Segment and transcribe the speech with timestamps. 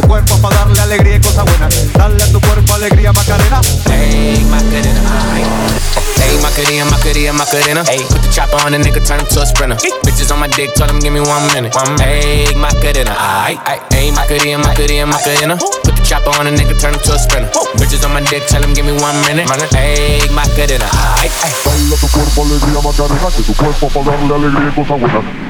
[0.00, 1.92] tu cuerpo para darle alegría y cosas buenas.
[1.92, 3.60] Dale a tu cuerpo alegría, Macarena.
[3.86, 5.00] Hey, Macarena.
[6.16, 7.84] Hey, Macarena, Macarena, Macarena.
[7.88, 9.76] Hey, put the chopper on the nigga, turn him to a sprinter.
[9.82, 9.90] Hey.
[10.04, 11.74] Bitches on my dick, tell him give me one minute.
[11.74, 12.24] One minute.
[12.24, 13.14] Hey, Macarena.
[13.90, 15.58] Hey, Macarena, Macarena, Macarena.
[16.08, 17.52] Chopper on a nigga, turn him to a sprinter.
[17.76, 19.44] Bitches on my dick, tell him give me one minute.
[19.44, 20.88] Macarena,
[21.20, 21.52] aight, aight.
[21.68, 24.88] Dale a tu cuerpo alegría Macarena, que tu cuerpo darle alegría y.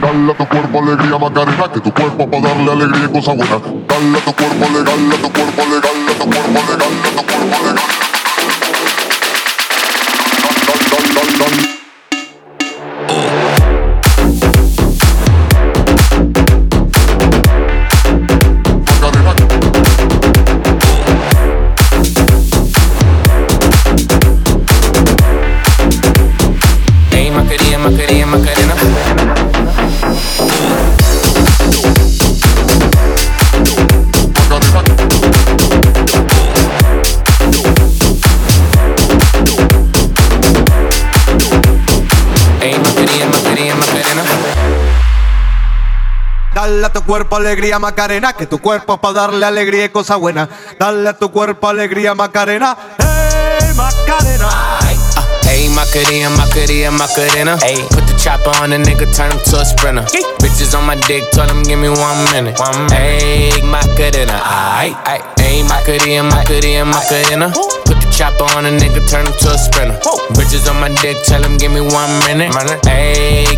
[0.03, 3.23] Dale a tu cuerpo alegría Macarena, que tu cuerpo darle alegría y.
[3.23, 4.75] Dale a tu cuerpo a
[5.23, 5.79] tu cuerpo a
[6.19, 6.75] tu cuerpo a
[7.15, 8.08] tu cuerpo.
[27.91, 29.25] Macarena, Macarena, Macarena.
[29.25, 29.49] Macarena.
[42.79, 44.25] Macarena, Macarena, Macarena.
[46.55, 50.17] Dale a tu cuerpo alegría Macarena, que tu cuerpo es para darle alegría y cosa
[50.17, 50.47] buena.
[50.79, 54.49] Dale a tu cuerpo alegría Macarena, hey Macarena.
[54.83, 54.98] Hey,
[55.79, 57.55] Macarena, Macarena, Macarena.
[57.63, 60.03] Hey, put the chopper on the nigga, turn him to a sprinter.
[60.43, 62.59] Bitches on my dick, told him give me one minute.
[62.59, 63.23] One minute.
[63.23, 65.23] Hey, Macarena, aight, aight.
[65.39, 67.55] Hey, Macarena, Macarena, Macarena.
[67.87, 69.95] Put chopper on a nigga, turn him to a sprinter.
[70.35, 72.51] Bitches on my dick, tell him give me one minute.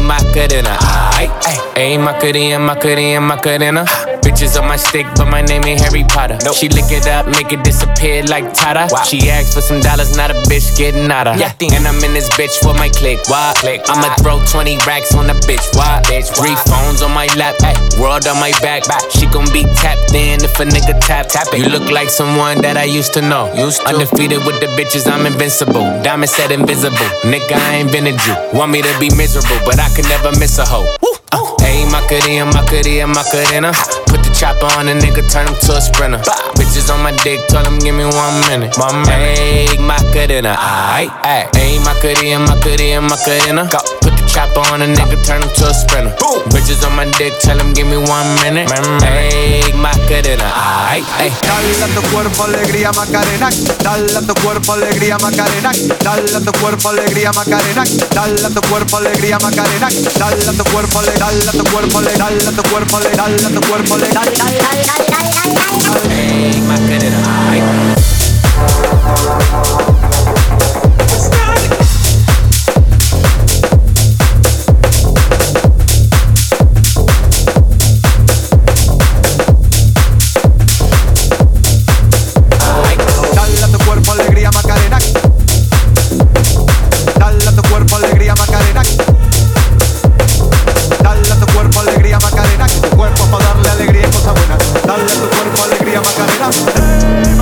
[0.04, 0.76] Macarena,
[1.16, 1.76] aight, aight.
[1.76, 3.84] Hey, Macarena, Macarena, Macarena.
[4.20, 6.36] Bitches on my stick, but my name ain't Harry Potter.
[6.52, 8.84] She lick it up, make it disappear like Tata.
[9.06, 11.32] She asked for some dollars, not a bitch getting nada.
[11.32, 13.18] And I'm in this bitch for my click.
[13.28, 13.54] Why?
[13.56, 13.80] Click.
[13.88, 15.64] I'ma throw 20 racks on the bitch.
[15.74, 16.02] Why?
[16.04, 16.28] Bitch.
[16.36, 18.84] Three phones on my lap, ay, world on my back.
[19.10, 21.28] She gon' be tapped in if a nigga tap.
[21.28, 21.60] tap it.
[21.60, 23.52] You look like someone that I used to know.
[23.54, 23.88] Used to.
[23.88, 25.86] Undefeated with the bitches, I'm invincible.
[26.02, 26.96] Diamond said invisible.
[27.22, 28.34] Nigga, I ain't been a Jew.
[28.58, 30.86] Want me to be miserable, but I could never miss a hoe.
[31.32, 33.70] Uh, Hey, Macarena, Macarena, Macarena.
[34.10, 36.18] Put the chopper on the nigga, turn him to a sprinter.
[36.58, 38.74] Bitches on my dick, tell him give me one minute.
[38.78, 38.90] My.
[39.06, 41.54] Hey, Macarena, aight, aight.
[41.54, 43.68] Hey, Macarena, Macarena, Macarena.
[43.70, 43.99] Go.
[44.30, 46.14] Chopper on the nigga, turn him to a sprinter.
[46.54, 48.70] Bitches on my dick, tell him give me one minute.
[49.02, 50.46] Hey, Macarena,
[50.86, 51.02] aight.
[51.42, 53.50] Dale a tu cuerpo alegría Macarena,
[53.82, 57.82] dale a tu cuerpo alegría Macarena, dale a tu cuerpo alegría Macarena,
[58.14, 59.88] dale a tu cuerpo alegría Macarena,
[60.18, 63.10] dale a tu cuerpo ale, dale a tu cuerpo ale, dale a tu cuerpo ale,
[63.10, 66.08] dale a tu cuerpo ale, dale, dale, dale, dale, dale, dale, dale.
[66.08, 67.20] Hey, Macarena,
[67.50, 69.19] aight.
[96.00, 96.50] Macarena.
[97.22, 97.39] Que